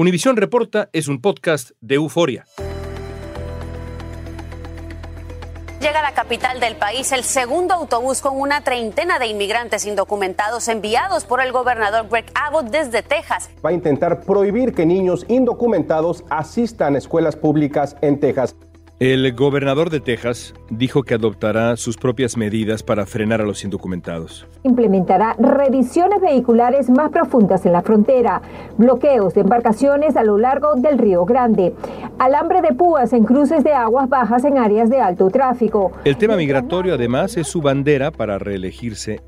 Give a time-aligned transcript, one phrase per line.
[0.00, 2.46] Univisión Reporta es un podcast de euforia.
[5.78, 10.68] Llega a la capital del país el segundo autobús con una treintena de inmigrantes indocumentados
[10.68, 13.50] enviados por el gobernador Greg Abbott desde Texas.
[13.62, 18.56] Va a intentar prohibir que niños indocumentados asistan a escuelas públicas en Texas.
[19.00, 24.46] El gobernador de Texas dijo que adoptará sus propias medidas para frenar a los indocumentados.
[24.62, 28.42] Implementará revisiones vehiculares más profundas en la frontera,
[28.76, 31.72] bloqueos de embarcaciones a lo largo del Río Grande,
[32.18, 35.92] alambre de púas en cruces de aguas bajas en áreas de alto tráfico.
[36.04, 39.22] El tema migratorio además es su bandera para reelegirse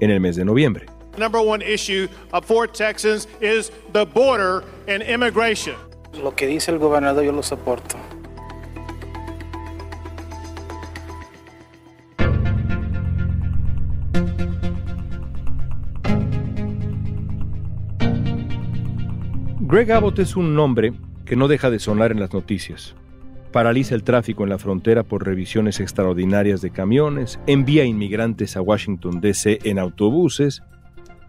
[0.00, 0.86] en el mes de noviembre.
[1.18, 2.08] number one issue
[2.44, 5.74] for Texans is the border and immigration.
[6.22, 7.98] Lo que dice el gobernador yo lo soporto.
[19.70, 20.94] Greg Abbott es un nombre
[21.26, 22.94] que no deja de sonar en las noticias.
[23.52, 29.20] Paraliza el tráfico en la frontera por revisiones extraordinarias de camiones, envía inmigrantes a Washington,
[29.20, 29.58] D.C.
[29.64, 30.62] en autobuses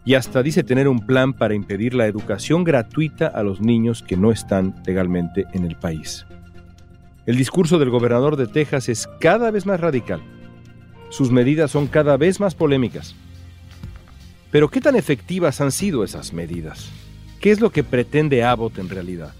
[0.05, 4.15] y hasta dice tener un plan para impedir la educación gratuita a los niños que
[4.15, 6.25] no están legalmente en el país.
[7.25, 10.21] El discurso del gobernador de Texas es cada vez más radical.
[11.09, 13.17] Sus medidas son cada vez más polémicas.
[14.49, 16.89] Pero ¿qué tan efectivas han sido esas medidas?
[17.39, 19.33] ¿Qué es lo que pretende Abbott en realidad?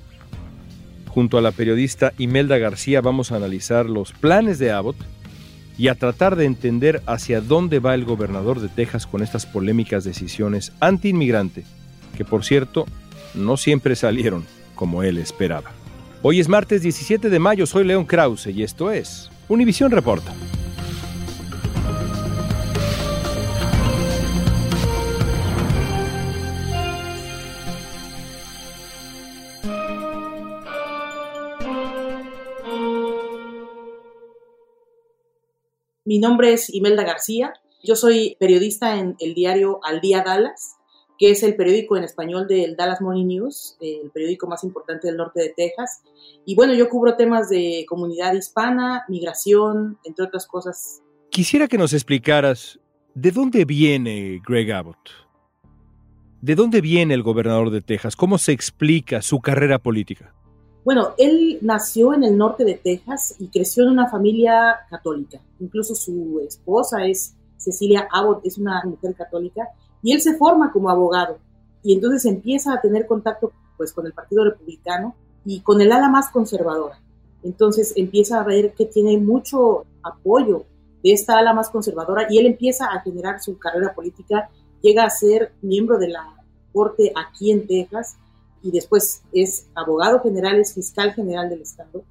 [1.10, 4.96] Junto a la periodista Imelda García vamos a analizar los planes de Abbott
[5.78, 10.04] y a tratar de entender hacia dónde va el gobernador de Texas con estas polémicas
[10.06, 11.66] decisiones anti-inmigrante,
[12.16, 12.86] que por cierto
[13.34, 15.72] no siempre salieron como él esperaba.
[16.22, 20.34] Hoy es martes 17 de mayo, soy León Krause y esto es Univisión Reporta.
[36.10, 37.54] Mi nombre es Imelda García.
[37.84, 40.76] Yo soy periodista en el diario Al Día Dallas,
[41.20, 45.18] que es el periódico en español del Dallas Morning News, el periódico más importante del
[45.18, 46.02] norte de Texas.
[46.48, 51.04] Y bueno, yo cubro temas de comunidad hispana, migración, entre otras cosas.
[51.30, 52.80] Quisiera que nos explicaras
[53.14, 55.12] de dónde viene Greg Abbott.
[56.42, 58.16] ¿De dónde viene el gobernador de Texas?
[58.16, 60.34] ¿Cómo se explica su carrera política?
[60.84, 65.40] Bueno, él nació en el norte de Texas y creció en una familia católica.
[65.60, 69.68] Incluso su esposa es Cecilia Abbott, es una mujer católica,
[70.02, 71.38] y él se forma como abogado.
[71.84, 76.10] Y entonces empieza a tener contacto pues, con el Partido Republicano y con el ala
[76.10, 77.00] más conservadora.
[77.44, 80.66] Entonces empieza a ver que tiene mucho apoyo
[81.04, 84.50] de esta ala más conservadora y él empieza a generar su carrera política,
[84.82, 86.36] llega a ser miembro de la
[86.74, 88.18] corte aquí en Texas
[88.62, 92.04] y después es abogado general, es fiscal general del Estado.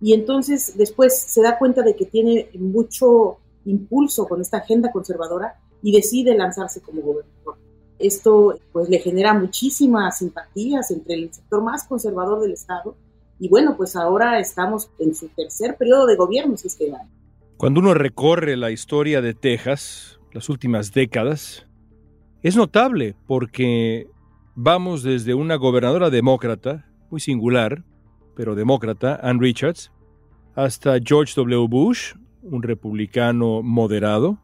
[0.00, 5.58] Y entonces después se da cuenta de que tiene mucho impulso con esta agenda conservadora
[5.82, 7.56] y decide lanzarse como gobernador.
[7.98, 12.94] Esto pues le genera muchísimas simpatías entre el sector más conservador del Estado
[13.38, 17.08] y bueno, pues ahora estamos en su tercer periodo de gobierno, si es que gana.
[17.56, 21.66] Cuando uno recorre la historia de Texas, las últimas décadas,
[22.42, 24.08] es notable porque
[24.56, 27.84] vamos desde una gobernadora demócrata, muy singular,
[28.34, 29.92] pero demócrata, Ann Richards,
[30.54, 31.68] hasta George W.
[31.68, 34.38] Bush, un republicano moderado,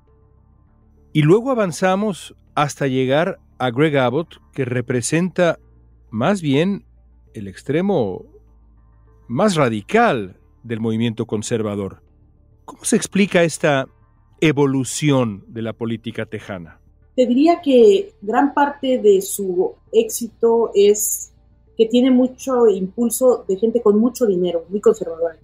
[1.14, 5.58] y luego avanzamos hasta llegar a Greg Abbott, que representa
[6.10, 6.84] más bien
[7.32, 8.26] el extremo
[9.28, 12.02] más radical del movimiento conservador.
[12.66, 13.86] ¿Cómo se explica esta
[14.40, 16.81] evolución de la política tejana?
[17.14, 21.32] Te diría que gran parte de su éxito es
[21.76, 25.36] que tiene mucho impulso de gente con mucho dinero, muy conservadora.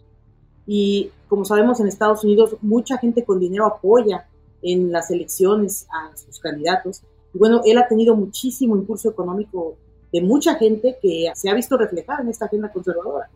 [0.67, 4.27] Y como sabemos en Estados Unidos, mucha gente con dinero apoya
[4.63, 7.03] en las elecciones a sus candidatos.
[7.35, 9.77] Y bueno, él ha tenido muchísimo impulso económico
[10.13, 13.29] de mucha gente que se ha visto reflejada en esta agenda conservadora.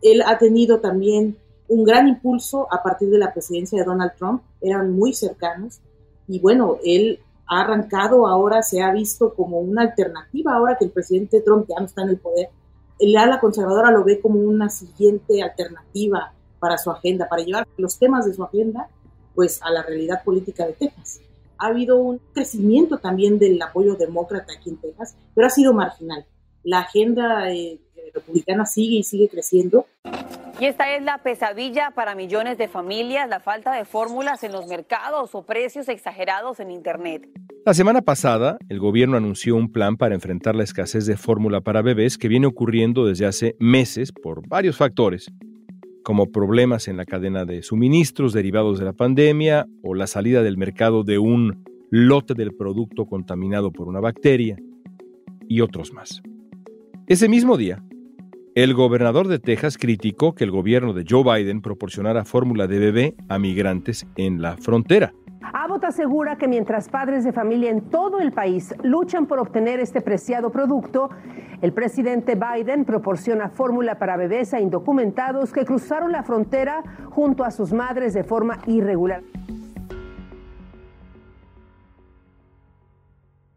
[0.00, 1.36] Él ha tenido también
[1.68, 5.80] un gran impulso a partir de la presidencia de Donald Trump, eran muy cercanos
[6.26, 10.92] y bueno, él ha arrancado ahora, se ha visto como una alternativa ahora que el
[10.92, 12.48] presidente Trump ya no está en el poder.
[13.00, 17.98] el ala conservadora lo ve como una siguiente alternativa para su agenda, para llevar los
[17.98, 18.88] temas de su agenda
[19.34, 21.20] pues a la realidad política de Texas.
[21.58, 26.24] Ha habido un crecimiento también del apoyo demócrata aquí en Texas, pero ha sido marginal.
[26.62, 27.80] La agenda eh,
[28.14, 29.86] republicana sigue y sigue creciendo.
[30.60, 34.66] Y esta es la pesadilla para millones de familias, la falta de fórmulas en los
[34.66, 37.26] mercados o precios exagerados en Internet.
[37.64, 41.80] La semana pasada, el gobierno anunció un plan para enfrentar la escasez de fórmula para
[41.80, 45.32] bebés que viene ocurriendo desde hace meses por varios factores,
[46.04, 50.58] como problemas en la cadena de suministros derivados de la pandemia o la salida del
[50.58, 54.58] mercado de un lote del producto contaminado por una bacteria
[55.48, 56.20] y otros más.
[57.06, 57.82] Ese mismo día,
[58.54, 63.14] el gobernador de Texas criticó que el gobierno de Joe Biden proporcionara fórmula de bebé
[63.28, 65.12] a migrantes en la frontera.
[65.40, 70.00] Abbott asegura que mientras padres de familia en todo el país luchan por obtener este
[70.00, 71.10] preciado producto,
[71.62, 77.50] el presidente Biden proporciona fórmula para bebés a indocumentados que cruzaron la frontera junto a
[77.50, 79.22] sus madres de forma irregular.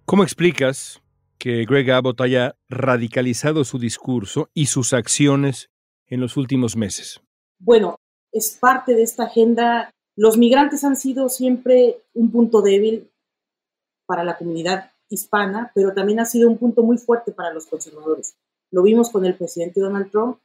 [0.06, 1.03] ¿Cómo explicas
[1.38, 5.70] que Greg Abbott haya radicalizado su discurso y sus acciones
[6.08, 7.22] en los últimos meses?
[7.60, 7.98] Bueno,
[8.32, 9.90] es parte de esta agenda.
[10.16, 13.10] Los migrantes han sido siempre un punto débil
[14.06, 18.36] para la comunidad hispana, pero también ha sido un punto muy fuerte para los conservadores.
[18.72, 20.40] Lo vimos con el presidente Donald Trump.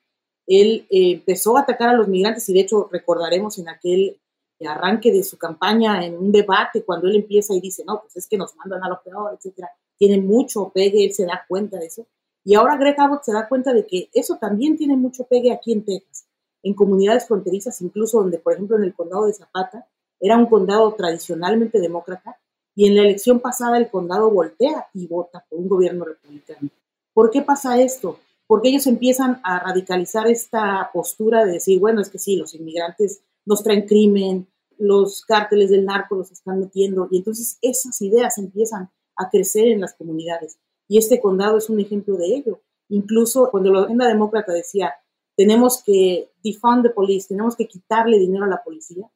[0.47, 4.19] Él eh, empezó a atacar a los migrantes y de hecho recordaremos en aquel
[4.67, 8.27] arranque de su campaña en un debate cuando él empieza y dice, no, pues es
[8.27, 11.87] que nos mandan a lo peor, etcétera tiene mucho pegue, él se da cuenta de
[11.87, 12.07] eso.
[12.45, 15.73] Y ahora Greg Abbott se da cuenta de que eso también tiene mucho pegue aquí
[15.73, 16.27] en Texas,
[16.63, 19.87] en comunidades fronterizas, incluso donde, por ejemplo, en el condado de Zapata,
[20.21, 22.39] era un condado tradicionalmente demócrata,
[22.75, 26.71] y en la elección pasada el condado voltea y vota por un gobierno republicano.
[27.13, 28.21] ¿Por qué pasa esto?
[28.47, 33.21] Porque ellos empiezan a radicalizar esta postura de decir, bueno, es que sí, los inmigrantes
[33.45, 34.47] nos traen crimen,
[34.79, 39.81] los cárteles del narco los están metiendo, y entonces esas ideas empiezan a crecer en
[39.81, 40.59] las comunidades.
[40.89, 42.61] Y este condado es un ejemplo de ello.
[42.89, 44.95] Incluso cuando la agenda demócrata decía,
[45.37, 49.11] tenemos que defund the police, tenemos que quitarle dinero a la policía,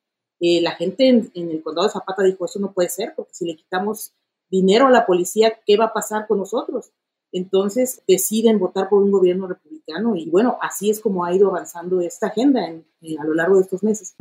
[0.45, 3.47] eh, la gente en, el condado de Zapata dijo, eso no puede ser, porque si
[3.47, 4.13] le quitamos
[4.51, 6.91] dinero a la policía, ¿qué va a pasar con nosotros?
[7.31, 12.01] Entonces deciden votar por un gobierno republicano y bueno, así es como ha ido avanzando
[12.01, 14.17] esta agenda a lo largo de estos meses.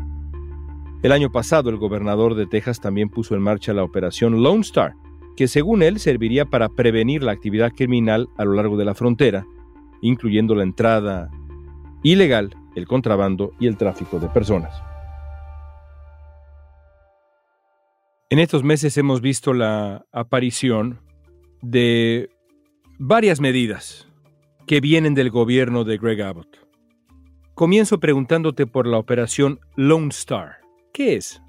[1.01, 4.93] El año pasado el gobernador de Texas también puso en marcha la operación Lone Star,
[5.35, 9.45] que según él serviría para prevenir la actividad criminal a lo largo de la frontera,
[10.01, 11.29] incluyendo la entrada
[12.03, 14.81] ilegal, el contrabando y el tráfico de personas.
[18.29, 21.01] En estos meses hemos visto la aparición
[21.61, 22.29] de
[22.97, 24.07] varias medidas
[24.67, 26.65] que vienen del gobierno de Greg Abbott.
[27.55, 30.59] Comienzo preguntándote por la operación Lone Star.
[30.93, 31.41] ¿Qué es?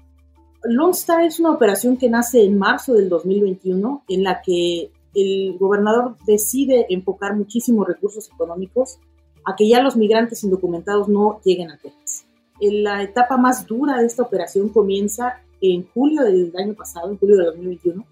[0.65, 5.57] Lone Star es una operación que nace en marzo del 2021 en la que el
[5.59, 8.97] gobernador decide enfocar muchísimos recursos económicos
[9.45, 12.25] a que ya los migrantes indocumentados no lleguen a Texas.
[12.61, 17.35] La etapa más dura de esta operación comienza en julio del año pasado, en julio
[17.35, 18.05] del 2021,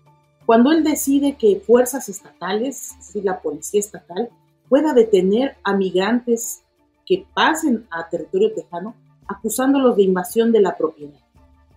[0.46, 4.30] cuando él decide que fuerzas estatales, es decir, la policía estatal,
[4.68, 6.64] pueda detener a migrantes
[7.06, 11.21] que pasen a territorio tejano acusándolos de invasión de la propiedad.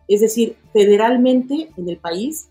[0.08, 2.48] Es decir, federalmente en el país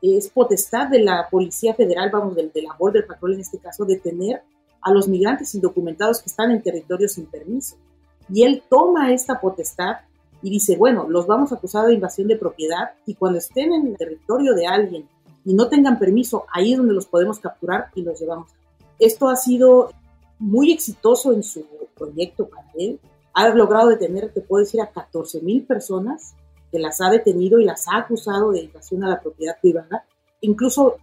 [0.00, 3.84] es potestad de la Policía Federal, vamos, de, de la Border Patrol en este caso,
[3.84, 4.42] detener
[4.80, 7.76] a los migrantes indocumentados que están en territorio sin permiso.
[8.32, 9.98] Y él toma esta potestad
[10.42, 13.86] y dice, bueno, los vamos a acusar de invasión de propiedad y cuando estén en
[13.86, 15.08] el territorio de alguien
[15.44, 18.50] y no tengan permiso, ahí es donde los podemos capturar y los llevamos.
[18.98, 19.90] Esto ha sido
[20.38, 21.64] muy exitoso en su
[21.96, 22.98] proyecto para él.
[23.34, 26.34] Ha logrado detener, te puedo decir, a 14 mil personas
[26.72, 30.06] que las ha detenido y las ha acusado de invasión a la propiedad privada.
[30.40, 30.96] Incluso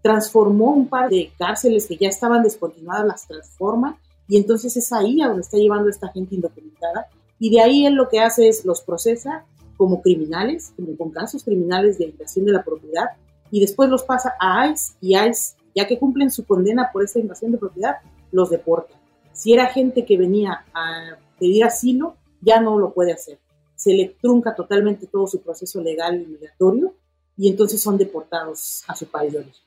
[0.00, 5.20] transformó un par de cárceles que ya estaban descontinuadas, las transforma y entonces es ahí
[5.20, 7.08] a donde está llevando esta gente indocumentada.
[7.40, 9.44] Y de ahí él lo que hace es los procesa
[9.76, 13.06] como criminales, como con casos criminales de invasión de la propiedad,
[13.50, 17.18] y después los pasa a ICE y ICE, ya que cumplen su condena por esta
[17.18, 17.96] invasión de propiedad,
[18.32, 18.94] los deporta.
[19.32, 23.38] Si era gente que venía a pedir asilo, ya no lo puede hacer
[23.86, 26.96] se le trunca totalmente todo su proceso legal y migratorio
[27.36, 29.62] y entonces son deportados a su país de origen.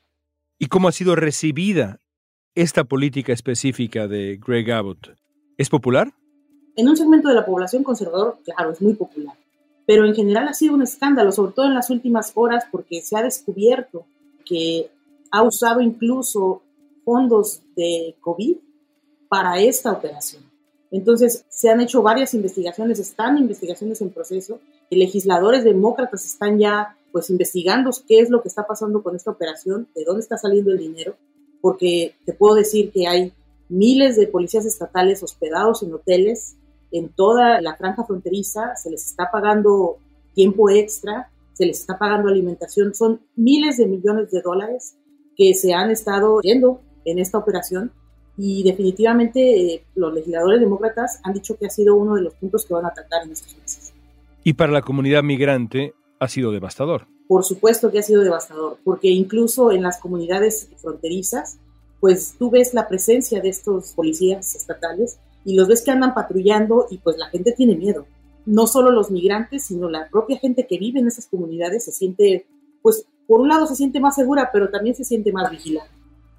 [0.58, 2.00] ¿Y cómo ha sido recibida
[2.54, 5.16] esta política específica de Greg Abbott?
[5.56, 6.12] ¿Es popular?
[6.76, 9.38] En un segmento de la población conservador, claro, es muy popular,
[9.86, 13.16] pero en general ha sido un escándalo, sobre todo en las últimas horas, porque se
[13.16, 14.04] ha descubierto
[14.44, 14.90] que
[15.30, 16.62] ha usado incluso
[17.06, 18.58] fondos de COVID
[19.30, 20.49] para esta operación.
[20.90, 27.30] Entonces, se han hecho varias investigaciones, están investigaciones en proceso, legisladores demócratas están ya pues
[27.30, 30.78] investigando qué es lo que está pasando con esta operación, de dónde está saliendo el
[30.78, 31.16] dinero,
[31.60, 33.32] porque te puedo decir que hay
[33.68, 36.56] miles de policías estatales hospedados en hoteles
[36.92, 39.98] en toda la franja fronteriza, se les está pagando
[40.34, 44.96] tiempo extra, se les está pagando alimentación, son miles de millones de dólares
[45.36, 47.92] que se han estado yendo en esta operación
[48.42, 52.64] y definitivamente eh, los legisladores demócratas han dicho que ha sido uno de los puntos
[52.64, 53.92] que van a tratar en estos meses.
[54.42, 57.06] Y para la comunidad migrante ha sido devastador.
[57.28, 61.58] Por supuesto que ha sido devastador, porque incluso en las comunidades fronterizas,
[62.00, 66.86] pues tú ves la presencia de estos policías estatales y los ves que andan patrullando
[66.90, 68.06] y pues la gente tiene miedo.
[68.46, 72.46] No solo los migrantes, sino la propia gente que vive en esas comunidades se siente,
[72.80, 75.90] pues por un lado se siente más segura, pero también se siente más vigilada.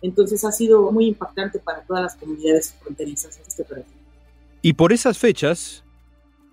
[0.02, 3.94] Entonces ha sido muy impactante para todas las comunidades fronterizas este proyecto.
[4.62, 5.84] Y por esas fechas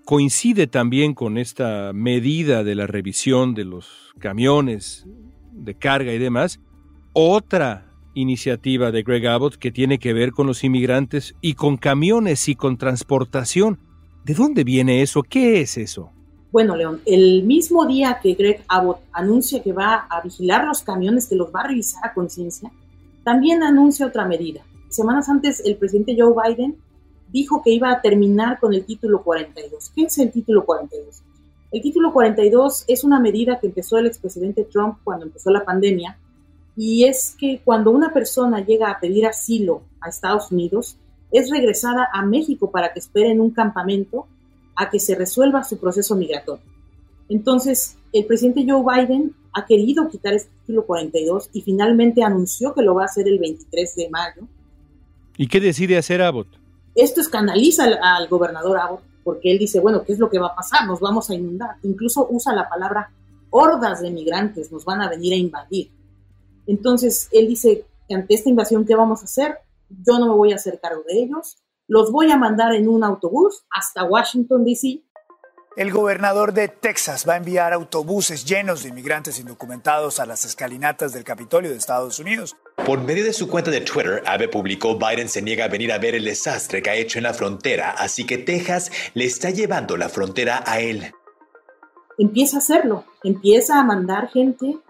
[0.04, 5.04] coincide también con esta medida de la revisión de los camiones
[5.52, 6.60] de carga y demás,
[7.12, 12.48] otra iniciativa de Greg Abbott que tiene que ver con los inmigrantes y con camiones
[12.48, 13.78] y con transportación.
[14.24, 15.22] ¿De dónde viene eso?
[15.22, 16.10] ¿Qué es eso?
[16.50, 21.26] Bueno, León, el mismo día que Greg Abbott anuncia que va a vigilar los camiones,
[21.26, 22.70] que los va a revisar a conciencia,
[23.28, 24.62] también anuncia otra medida.
[24.88, 26.78] Semanas antes, el presidente Joe Biden
[27.30, 29.92] dijo que iba a terminar con el título 42.
[29.94, 31.22] ¿Qué es el título 42?
[31.70, 36.16] El título 42 es una medida que empezó el expresidente Trump cuando empezó la pandemia
[36.74, 40.96] y es que cuando una persona llega a pedir asilo a Estados Unidos,
[41.30, 44.26] es regresada a México para que espere en un campamento
[44.74, 46.64] a que se resuelva su proceso migratorio.
[47.28, 52.82] Entonces, el presidente Joe Biden ha querido quitar este título 42 y finalmente anunció que
[52.82, 54.48] lo va a hacer el 23 de mayo.
[55.36, 56.48] ¿Y qué decide hacer Abbott?
[56.94, 60.48] Esto escandaliza al, al gobernador Abbott porque él dice, bueno, ¿qué es lo que va
[60.48, 60.86] a pasar?
[60.86, 61.76] Nos vamos a inundar.
[61.82, 63.10] Incluso usa la palabra
[63.50, 65.90] hordas de migrantes nos van a venir a invadir.
[66.66, 69.58] Entonces, él dice, ante esta invasión, ¿qué vamos a hacer?
[69.88, 73.02] Yo no me voy a hacer cargo de ellos, los voy a mandar en un
[73.04, 75.02] autobús hasta Washington, D.C.
[75.78, 81.12] El gobernador de Texas va a enviar autobuses llenos de inmigrantes indocumentados a las escalinatas
[81.12, 82.56] del Capitolio de Estados Unidos.
[82.84, 85.98] Por medio de su cuenta de Twitter, Abe publicó Biden se niega a venir a
[85.98, 89.96] ver el desastre que ha hecho en la frontera, así que Texas le está llevando
[89.96, 91.12] la frontera a él.
[92.18, 94.80] Empieza a hacerlo, empieza a mandar gente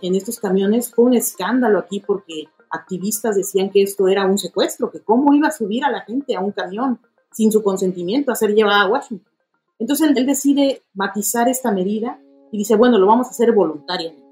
[0.00, 0.94] en estos camiones.
[0.94, 5.48] Fue un escándalo aquí porque activistas decían que esto era un secuestro, que cómo iba
[5.48, 7.00] a subir a la gente a un camión
[7.32, 9.35] sin su consentimiento a ser llevada a Washington.
[9.78, 14.24] Entonces él, decide matizar esta medida y dice, bueno, lo vamos a hacer voluntariamente.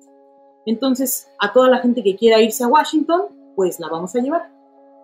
[0.67, 3.23] Entonces, a toda la gente que quiera irse a Washington,
[3.55, 4.51] pues la vamos a llevar.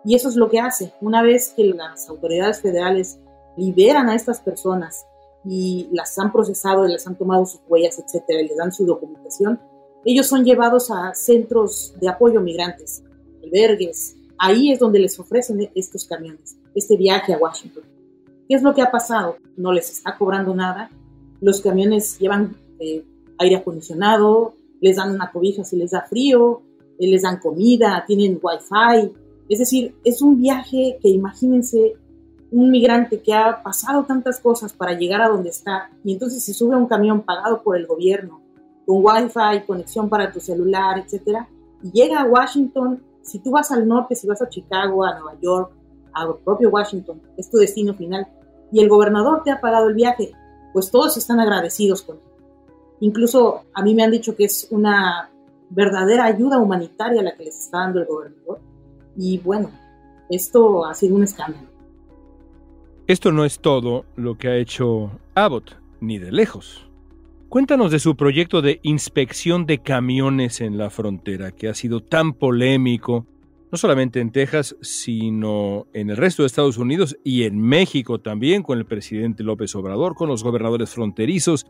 [0.04, 0.94] Y eso es lo que hace.
[1.00, 3.20] Una vez que las autoridades federales
[3.56, 5.06] liberan a estas personas
[5.44, 8.86] y las han procesado, y les han tomado sus huellas, etcétera, y les dan su
[8.86, 9.60] documentación,
[10.04, 13.02] ellos son llevados a centros de apoyo migrantes,
[13.42, 14.16] albergues.
[14.38, 17.84] Ahí es donde les ofrecen estos camiones, este viaje a Washington.
[18.50, 19.36] ¿Qué es lo que ha pasado?
[19.56, 20.90] No les está cobrando nada.
[21.40, 23.04] Los camiones llevan eh,
[23.38, 26.60] aire acondicionado, les dan una cobija si les da frío,
[26.98, 29.12] eh, les dan comida, tienen wifi.
[29.48, 31.94] Es decir, es un viaje que imagínense
[32.50, 36.52] un migrante que ha pasado tantas cosas para llegar a donde está y entonces se
[36.52, 38.40] sube a un camión pagado por el gobierno
[38.84, 41.48] con wifi, conexión para tu celular, etcétera,
[41.84, 43.00] y llega a Washington.
[43.22, 45.70] Si tú vas al norte, si vas a Chicago, a Nueva York,
[46.12, 48.26] a propio Washington, es tu destino final,
[48.72, 50.32] y el gobernador te ha pagado el viaje,
[50.72, 52.22] pues todos están agradecidos con él.
[53.00, 55.30] Incluso a mí me han dicho que es una
[55.70, 58.60] verdadera ayuda humanitaria la que les está dando el gobernador.
[59.16, 59.70] Y bueno,
[60.28, 61.68] esto ha sido un escándalo.
[63.06, 66.86] Esto no es todo lo que ha hecho Abbott, ni de lejos.
[67.48, 72.34] Cuéntanos de su proyecto de inspección de camiones en la frontera, que ha sido tan
[72.34, 73.26] polémico,
[73.70, 78.62] no solamente en Texas, sino en el resto de Estados Unidos y en México también,
[78.62, 81.66] con el presidente López Obrador, con los gobernadores fronterizos.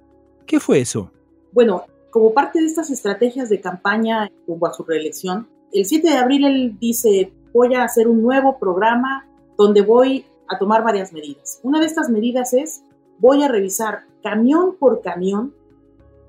[0.47, 1.13] ¿Qué fue eso?
[1.53, 6.17] Bueno, como parte de estas estrategias de campaña rumbo a su reelección, el 7 de
[6.17, 9.27] abril él dice, voy a hacer un nuevo programa
[9.57, 11.61] donde voy a tomar varias medidas.
[11.63, 12.83] Una de estas medidas es,
[13.19, 15.55] voy a revisar camión por camión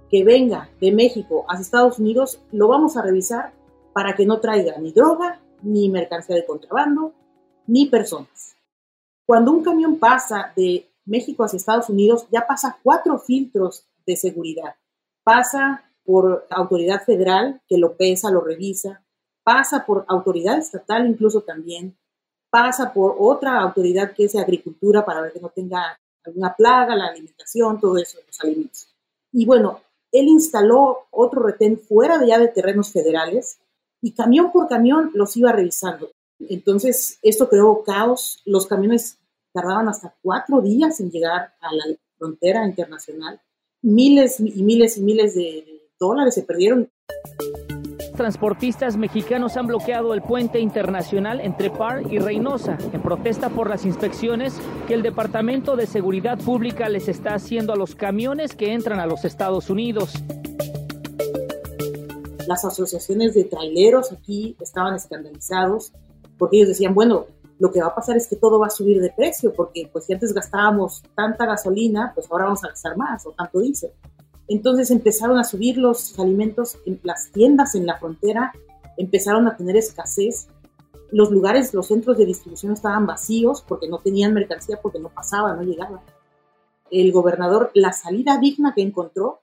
[0.09, 3.53] que venga de México a Estados Unidos, lo vamos a revisar
[3.93, 7.13] para que no traiga ni droga, ni mercancía de contrabando,
[7.67, 8.55] ni personas.
[9.25, 14.75] Cuando un camión pasa de México hacia Estados Unidos, ya pasa cuatro filtros de seguridad.
[15.23, 19.03] Pasa por autoridad federal que lo pesa, lo revisa,
[19.43, 21.97] pasa por autoridad estatal incluso también,
[22.49, 26.95] pasa por otra autoridad que es de agricultura para ver que no tenga alguna plaga,
[26.95, 28.93] la alimentación, todo eso, los alimentos.
[29.31, 33.59] Y bueno, él instaló otro retén fuera de ya de terrenos federales
[34.01, 36.11] y camión por camión los iba revisando.
[36.49, 38.41] Entonces, esto creó caos.
[38.45, 39.19] Los camiones
[39.53, 41.83] tardaban hasta cuatro días en llegar a la
[42.17, 43.39] frontera internacional.
[43.83, 46.89] Miles y miles y miles de, dólares se perdieron.
[48.17, 53.85] Transportistas mexicanos han bloqueado el puente internacional entre Par y Reynosa en protesta por las
[53.85, 58.99] inspecciones que el Departamento de Seguridad Pública les está haciendo a los camiones que entran
[58.99, 60.13] a los Estados Unidos.
[62.47, 65.93] Las asociaciones de traileros aquí estaban escandalizados
[66.37, 67.27] porque ellos decían, bueno,
[67.59, 70.05] lo que va a pasar es que todo va a subir de precio, porque pues
[70.05, 73.93] si antes gastábamos tanta gasolina, pues ahora vamos a gastar más, o tanto dice.
[74.47, 78.51] Entonces empezaron a subir los alimentos en las tiendas en la frontera,
[78.97, 80.47] empezaron a tener escasez,
[81.11, 85.53] los lugares, los centros de distribución estaban vacíos porque no tenían mercancía, porque no pasaba,
[85.53, 86.01] no llegaba.
[86.89, 89.41] El gobernador, la salida digna que encontró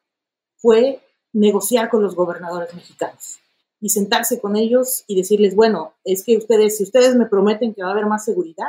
[0.56, 1.00] fue
[1.32, 3.40] negociar con los gobernadores mexicanos
[3.80, 7.82] y sentarse con ellos y decirles, bueno, es que ustedes, si ustedes me prometen que
[7.82, 8.68] va a haber más seguridad,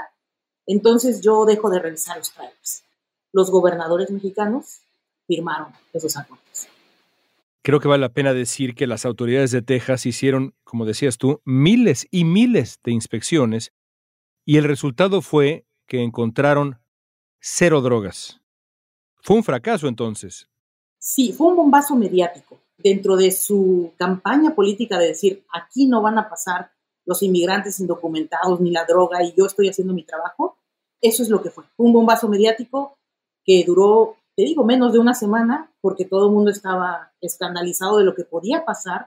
[0.66, 2.84] entonces yo dejo de revisar los trailers.
[3.32, 4.82] Los gobernadores mexicanos
[5.28, 6.68] firmaron esos acuerdos.
[7.62, 11.42] Creo que vale la pena decir que las autoridades de Texas hicieron, como decías tú,
[11.44, 13.74] miles y miles de inspecciones
[14.46, 16.80] y el resultado fue que encontraron
[17.40, 18.42] cero drogas.
[19.22, 20.48] Fue un fracaso entonces.
[21.00, 26.18] Sí, fue un bombazo mediático dentro de su campaña política de decir, aquí no van
[26.18, 26.72] a pasar
[27.06, 30.58] los inmigrantes indocumentados ni la droga y yo estoy haciendo mi trabajo,
[31.02, 31.64] eso es lo que fue.
[31.78, 32.98] Un bombazo mediático
[33.44, 38.04] que duró, te digo, menos de una semana porque todo el mundo estaba escandalizado de
[38.04, 39.06] lo que podía pasar.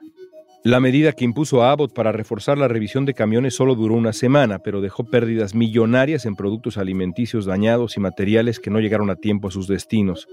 [0.64, 4.60] La medida que impuso Abbott para reforzar la revisión de camiones solo duró una semana,
[4.60, 9.48] pero dejó pérdidas millonarias en productos alimenticios dañados y materiales que no llegaron a tiempo
[9.48, 10.28] a sus destinos.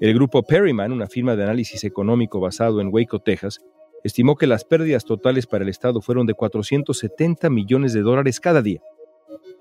[0.00, 3.58] El grupo Perryman, una firma de análisis económico basado en Waco, Texas,
[4.04, 8.62] estimó que las pérdidas totales para el Estado fueron de 470 millones de dólares cada
[8.62, 8.80] día.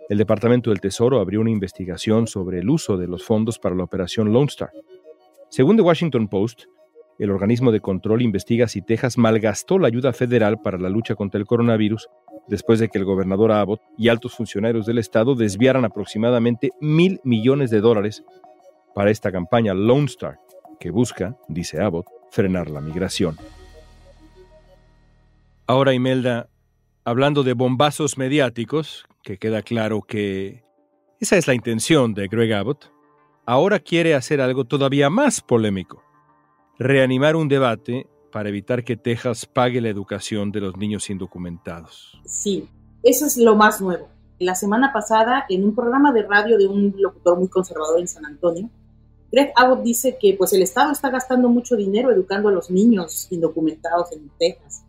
[0.10, 3.84] El Departamento del Tesoro abrió una investigación sobre el uso de los fondos para la
[3.84, 4.70] operación Lone Star.
[5.50, 6.66] Según The Washington Post,
[7.18, 11.40] el organismo de control investiga si Texas malgastó la ayuda federal para la lucha contra
[11.40, 12.10] el coronavirus
[12.48, 17.72] después de que el gobernador Abbott y altos funcionarios del estado desviaran aproximadamente mil millones
[17.72, 18.24] de dólares
[18.98, 20.40] para esta campaña Lone Star,
[20.80, 23.38] que busca, dice Abbott, frenar la migración.
[25.68, 26.50] Ahora, Imelda,
[27.06, 30.64] hablando de bombazos mediáticos, que queda claro que
[31.20, 32.92] esa es la intención de Greg Abbott,
[33.46, 36.02] ahora quiere hacer algo todavía más polémico,
[36.80, 42.20] reanimar un debate para evitar que Texas pague la educación de los niños indocumentados.
[42.26, 42.68] Sí,
[43.04, 44.10] eso es lo más nuevo.
[44.40, 48.26] La semana pasada, en un programa de radio de un locutor muy conservador en San
[48.26, 48.72] Antonio,
[49.32, 53.28] Greg Abbott dice que pues el Estado está gastando mucho dinero educando a los niños
[53.30, 54.84] indocumentados en Texas.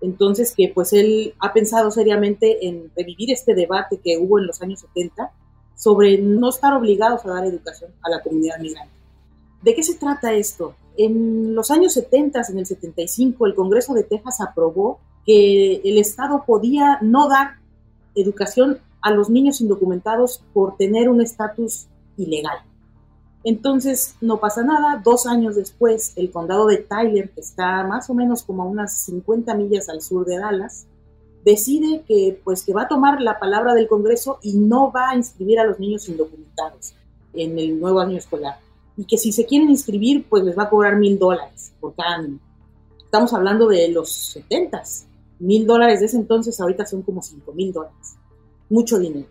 [0.00, 4.60] Entonces que pues él ha pensado seriamente en revivir este debate que hubo en los
[4.62, 5.30] años 70
[5.76, 8.92] sobre no estar obligados a dar educación a la comunidad migrante.
[9.62, 10.74] ¿De qué se trata esto?
[10.96, 16.44] En los años 70, en el 75, el Congreso de Texas aprobó que el Estado
[16.46, 17.56] podía no dar
[18.14, 22.58] educación a los niños indocumentados por tener un estatus ilegal.
[23.44, 25.02] Entonces, no pasa nada.
[25.04, 29.02] Dos años después, el condado de Tyler, que está más o menos como a unas
[29.02, 30.86] 50 millas al sur de Dallas,
[31.44, 35.16] decide que, pues, que va a tomar la palabra del Congreso y no va a
[35.16, 36.94] inscribir a los niños indocumentados
[37.34, 38.58] en el nuevo año escolar.
[38.96, 42.26] Y que si se quieren inscribir, pues les va a cobrar mil dólares por cada.
[42.98, 44.82] Estamos hablando de los 70.
[45.40, 48.16] Mil dólares de ese entonces ahorita son como cinco mil dólares.
[48.70, 49.28] Mucho dinero.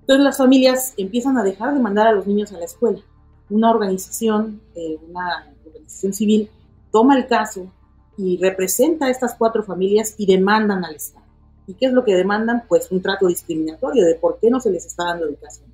[0.00, 3.02] Entonces las familias empiezan a dejar de mandar a los niños a la escuela
[3.50, 6.50] una organización, eh, una organización civil,
[6.90, 7.70] toma el caso
[8.16, 11.26] y representa a estas cuatro familias y demandan al Estado.
[11.66, 12.64] ¿Y qué es lo que demandan?
[12.68, 15.66] Pues un trato discriminatorio de por qué no se les está dando educación.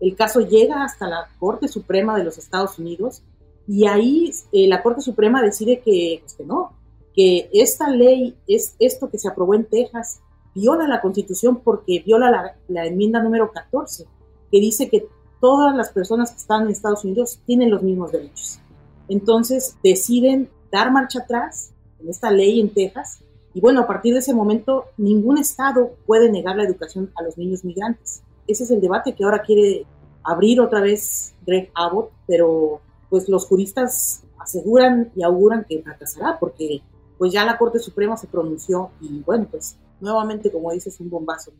[0.00, 3.22] El caso llega hasta la Corte Suprema de los Estados Unidos
[3.66, 6.72] y ahí eh, la Corte Suprema decide que, pues que no,
[7.14, 10.20] que esta ley, es esto que se aprobó en Texas,
[10.54, 14.04] viola la Constitución porque viola la, la enmienda número 14,
[14.50, 15.06] que dice que
[15.44, 18.60] todas las personas que están en Estados Unidos tienen los mismos derechos.
[19.08, 24.20] Entonces deciden dar marcha atrás en esta ley en Texas y bueno, a partir de
[24.20, 28.22] ese momento ningún estado puede negar la educación a los niños migrantes.
[28.46, 29.84] Ese es el debate que ahora quiere
[30.22, 32.80] abrir otra vez Greg Abbott, pero
[33.10, 36.80] pues los juristas aseguran y auguran que fracasará porque
[37.18, 41.52] pues ya la Corte Suprema se pronunció y bueno, pues nuevamente como dices un bombazo.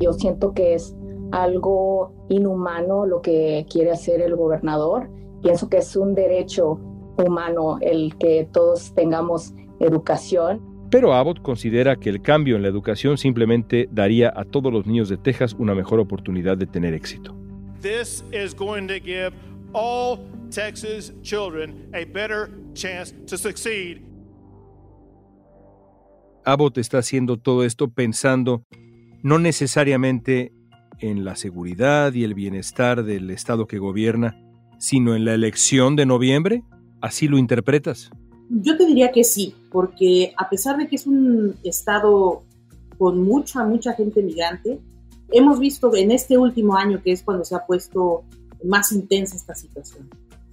[0.00, 0.94] Yo siento que es
[1.32, 5.10] algo inhumano lo que quiere hacer el gobernador.
[5.42, 6.80] Pienso que es un derecho
[7.18, 10.60] humano el que todos tengamos educación.
[10.90, 15.08] Pero Abbott considera que el cambio en la educación simplemente daría a todos los niños
[15.08, 17.34] de Texas una mejor oportunidad de tener éxito.
[17.80, 19.32] This is going to give
[19.72, 20.18] all
[20.50, 24.02] Texas children a better chance to succeed.
[26.44, 28.62] Abbott está haciendo todo esto pensando
[29.24, 30.52] no necesariamente
[31.00, 34.40] en la seguridad y el bienestar del Estado que gobierna,
[34.78, 36.62] sino en la elección de noviembre.
[37.00, 38.10] ¿Así lo interpretas?
[38.48, 42.44] Yo te diría que sí, porque a pesar de que es un estado
[42.96, 44.80] con mucha, mucha gente migrante,
[45.30, 48.24] hemos visto en este último año que es cuando se ha puesto
[48.64, 50.08] más intensa esta situación.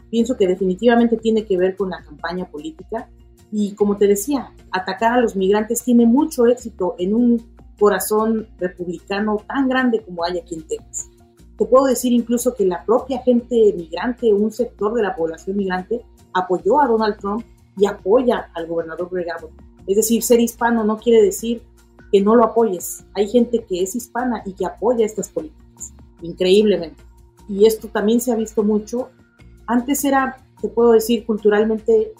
[0.10, 3.10] Pienso que definitivamente tiene que ver con la campaña política
[3.52, 7.53] y como te decía, atacar a los migrantes tiene mucho éxito en un
[7.84, 11.10] corazón republicano tan grande como hay aquí en Texas.
[11.58, 16.02] Te puedo decir incluso que la propia gente migrante, un sector de la población migrante,
[16.34, 17.44] apoyó a Donald Trump
[17.76, 19.52] y apoya al gobernador Greg Abbott.
[19.86, 21.62] Es decir, ser hispano no quiere decir
[22.10, 23.04] que no lo apoyes.
[23.16, 25.92] Hay gente que es hispana y que apoya estas políticas,
[26.22, 27.04] increíblemente.
[27.50, 29.10] Y esto también se ha visto mucho.
[29.68, 32.14] Antes era, te puedo decir, culturalmente,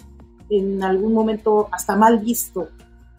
[0.50, 2.68] en algún momento hasta mal visto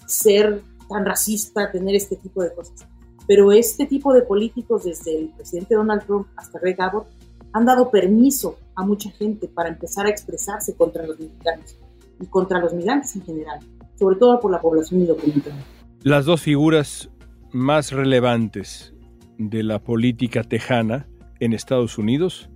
[0.05, 2.87] ser tan racista, tener este tipo de cosas.
[3.27, 7.07] Pero este tipo de políticos, desde el presidente Donald Trump hasta Greg Abbott,
[7.53, 11.77] han dado permiso a mucha gente para empezar a expresarse contra los mexicanos
[12.19, 13.59] y contra los migrantes en general,
[13.97, 15.55] sobre todo por la población indocumentada.
[16.01, 17.09] Las dos figuras
[17.51, 18.93] más relevantes
[19.37, 21.07] de la política tejana
[21.39, 22.49] en Estados Unidos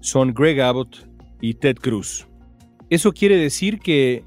[0.00, 1.08] son Greg Abbott
[1.40, 2.26] y Ted Cruz.
[2.90, 4.24] Eso quiere decir que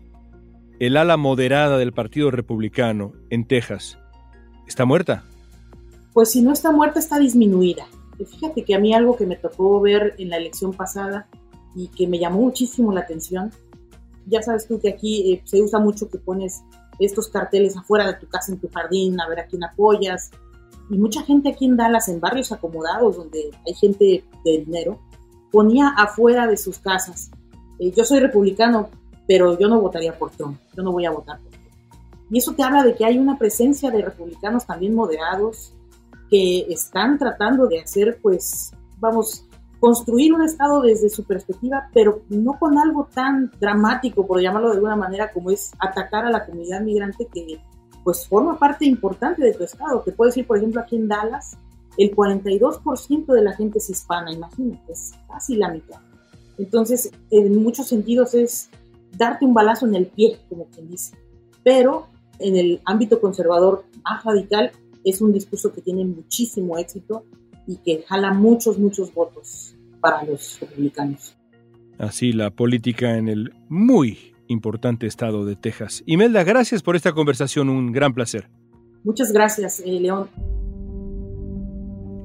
[0.79, 3.97] el ala moderada del Partido Republicano en Texas
[4.67, 5.23] está muerta.
[6.13, 7.87] Pues si no está muerta, está disminuida.
[8.17, 11.27] Fíjate que a mí algo que me tocó ver en la elección pasada
[11.75, 13.51] y que me llamó muchísimo la atención
[14.27, 16.63] ya sabes tú que aquí eh, se usa mucho que pones
[16.99, 20.31] estos carteles afuera de tu casa, en tu jardín, a ver a quién apoyas.
[20.89, 24.99] Y mucha gente aquí en Dallas, en barrios acomodados, donde hay gente de dinero,
[25.51, 27.31] ponía afuera de sus casas.
[27.79, 28.89] Eh, yo soy republicano,
[29.27, 30.57] pero yo no votaría por Trump.
[30.75, 31.65] Yo no voy a votar por Trump.
[32.29, 35.73] Y eso te habla de que hay una presencia de republicanos también moderados
[36.29, 39.45] que están tratando de hacer, pues, vamos,
[39.79, 44.75] construir un Estado desde su perspectiva, pero no con algo tan dramático, por llamarlo de
[44.75, 47.59] alguna manera, como es atacar a la comunidad migrante que
[48.03, 50.01] pues forma parte importante de tu Estado.
[50.01, 51.57] Te puedo decir, por ejemplo, aquí en Dallas,
[51.97, 55.99] el 42% de la gente es hispana, imagínate, es casi la mitad.
[56.57, 58.69] Entonces, en muchos sentidos es
[59.17, 61.17] darte un balazo en el pie, como quien dice.
[61.63, 62.07] Pero
[62.39, 64.71] en el ámbito conservador más radical
[65.03, 67.23] es un discurso que tiene muchísimo éxito
[67.65, 71.35] y que jala muchos, muchos votos para los republicanos.
[71.97, 76.03] Así la política en el muy importante estado de Texas.
[76.05, 78.49] Imelda, gracias por esta conversación, un gran placer.
[79.03, 80.29] Muchas gracias, eh, León.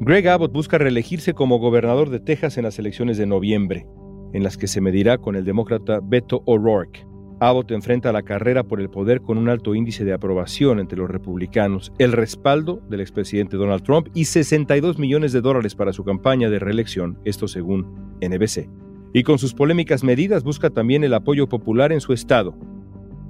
[0.00, 3.86] Greg Abbott busca reelegirse como gobernador de Texas en las elecciones de noviembre,
[4.32, 7.06] en las que se medirá con el demócrata Beto O'Rourke.
[7.40, 11.10] Abbott enfrenta la carrera por el poder con un alto índice de aprobación entre los
[11.10, 16.50] republicanos, el respaldo del expresidente Donald Trump y 62 millones de dólares para su campaña
[16.50, 18.68] de reelección, esto según NBC.
[19.12, 22.56] Y con sus polémicas medidas busca también el apoyo popular en su estado.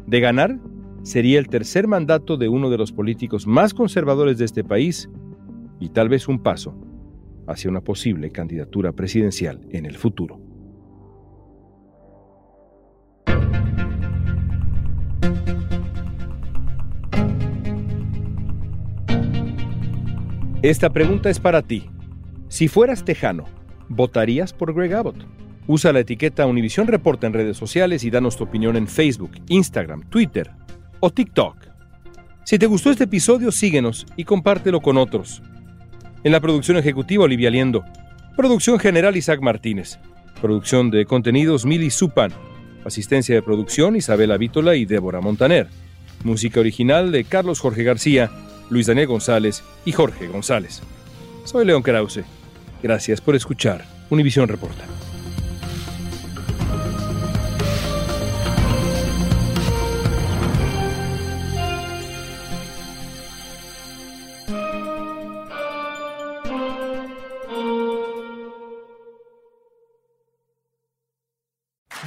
[0.07, 0.59] De ganar,
[1.03, 5.09] sería el tercer mandato de uno de los políticos más conservadores de este país
[5.81, 6.77] y tal vez un paso
[7.47, 10.52] hacia una posible candidatura presidencial en el futuro.
[20.62, 21.90] Esta pregunta es para ti.
[22.46, 23.46] Si fueras tejano,
[23.88, 25.16] ¿votarías por Greg Abbott?
[25.66, 30.09] Usa la etiqueta Univision Reporta en redes sociales y danos tu opinión en Facebook, Instagram,
[30.09, 30.53] Twitter
[31.01, 31.57] o TikTok.
[32.44, 35.42] Si te gustó este episodio, síguenos y compártelo con otros.
[36.22, 37.85] En la producción ejecutiva, Olivia Liendo.
[38.37, 39.98] Producción general, Isaac Martínez.
[40.40, 42.31] Producción de contenidos, Mili Supan.
[42.85, 45.66] Asistencia de producción, Isabela Vítola y Débora Montaner.
[46.22, 48.31] Música original de Carlos Jorge García
[48.72, 50.80] Luis Daniel González y Jorge González.
[51.44, 52.24] Soy León Krause.
[52.82, 54.85] Gracias por escuchar Univisión Reporta.